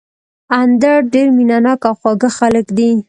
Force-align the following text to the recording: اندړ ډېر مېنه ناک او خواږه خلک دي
اندړ 0.61 0.97
ډېر 1.13 1.27
مېنه 1.37 1.57
ناک 1.65 1.81
او 1.89 1.93
خواږه 1.99 2.29
خلک 2.37 2.65
دي 2.77 2.89